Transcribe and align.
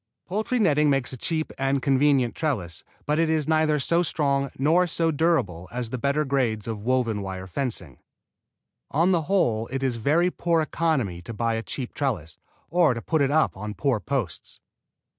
Poultry 0.25 0.57
netting 0.57 0.89
makes 0.89 1.13
a 1.13 1.15
cheap 1.17 1.53
and 1.59 1.79
convenient 1.79 2.33
trellis, 2.33 2.83
but 3.05 3.19
it 3.19 3.29
is 3.29 3.47
neither 3.47 3.77
so 3.77 4.01
strong 4.01 4.49
nor 4.57 4.87
so 4.87 5.11
durable 5.11 5.69
as 5.71 5.91
the 5.91 5.99
better 5.99 6.25
grades 6.25 6.67
of 6.67 6.81
woven 6.81 7.21
wire 7.21 7.45
fencing. 7.45 7.99
On 8.89 9.11
the 9.11 9.21
whole 9.21 9.67
it 9.67 9.83
is 9.83 9.97
very 9.97 10.31
poor 10.31 10.59
economy 10.59 11.21
to 11.21 11.35
buy 11.35 11.53
a 11.53 11.61
cheap 11.61 11.93
trellis 11.93 12.39
or 12.71 12.95
to 12.95 13.01
put 13.03 13.21
it 13.21 13.29
up 13.29 13.55
on 13.55 13.75
poor 13.75 13.99
posts. 13.99 14.59